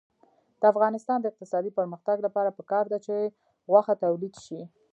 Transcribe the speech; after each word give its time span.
د 0.59 0.63
افغانستان 0.73 1.17
د 1.21 1.25
اقتصادي 1.31 1.71
پرمختګ 1.79 2.17
لپاره 2.27 2.55
پکار 2.59 2.85
ده 2.91 2.97
چې 3.05 3.15
غوښه 3.71 3.93
تولید 4.03 4.35
شي. 4.45 4.61